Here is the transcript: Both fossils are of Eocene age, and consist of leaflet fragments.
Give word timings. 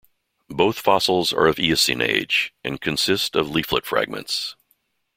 Both 0.49 0.79
fossils 0.79 1.31
are 1.31 1.45
of 1.45 1.59
Eocene 1.59 2.01
age, 2.01 2.55
and 2.63 2.81
consist 2.81 3.35
of 3.35 3.51
leaflet 3.51 3.85
fragments. 3.85 4.55